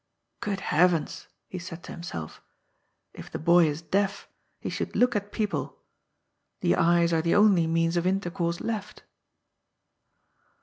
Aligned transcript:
"Good 0.39 0.61
heavens!" 0.61 1.27
he 1.51 1.59
said 1.59 1.83
to 1.83 1.91
himself;" 1.91 2.41
if 3.13 3.29
the 3.29 3.37
boy 3.37 3.67
is 3.67 3.83
deaf, 3.83 4.27
he 4.59 4.67
should 4.67 4.95
look 4.95 5.15
at 5.15 5.31
people. 5.31 5.77
The 6.61 6.75
eyes 6.75 7.13
are 7.13 7.21
the 7.21 7.35
only 7.35 7.67
means 7.67 7.95
of 7.97 8.07
intercourse 8.07 8.61
left." 8.61 9.03